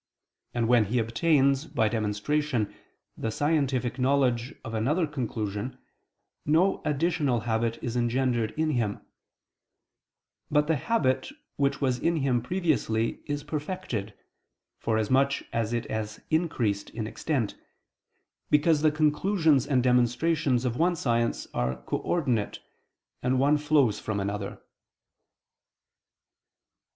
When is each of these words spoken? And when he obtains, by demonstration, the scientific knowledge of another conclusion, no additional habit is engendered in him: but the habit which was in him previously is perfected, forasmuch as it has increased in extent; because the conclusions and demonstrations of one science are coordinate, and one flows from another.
And 0.55 0.67
when 0.67 0.85
he 0.85 0.97
obtains, 0.97 1.65
by 1.67 1.87
demonstration, 1.87 2.73
the 3.15 3.29
scientific 3.29 3.99
knowledge 3.99 4.51
of 4.65 4.73
another 4.73 5.05
conclusion, 5.05 5.77
no 6.43 6.81
additional 6.85 7.41
habit 7.41 7.77
is 7.83 7.95
engendered 7.95 8.49
in 8.57 8.71
him: 8.71 9.01
but 10.49 10.65
the 10.65 10.75
habit 10.75 11.31
which 11.55 11.81
was 11.81 11.99
in 11.99 12.15
him 12.15 12.41
previously 12.41 13.19
is 13.27 13.43
perfected, 13.43 14.15
forasmuch 14.79 15.43
as 15.53 15.71
it 15.71 15.87
has 15.91 16.19
increased 16.31 16.89
in 16.89 17.05
extent; 17.05 17.53
because 18.49 18.81
the 18.81 18.91
conclusions 18.91 19.67
and 19.67 19.83
demonstrations 19.83 20.65
of 20.65 20.77
one 20.77 20.95
science 20.95 21.45
are 21.53 21.75
coordinate, 21.83 22.57
and 23.21 23.37
one 23.39 23.55
flows 23.55 23.99
from 23.99 24.19
another. 24.19 24.63